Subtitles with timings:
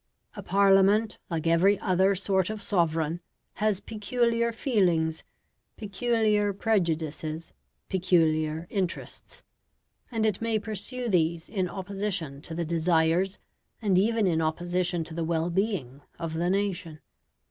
[0.35, 3.19] A Parliament, like every other sort of sovereign,
[3.61, 5.23] has peculiar feelings,
[5.77, 7.53] peculiar prejudices,
[7.87, 9.43] peculiar interests;
[10.09, 13.37] and it may pursue these in opposition to the desires,
[13.79, 16.99] and even in opposition to the well being of the nation.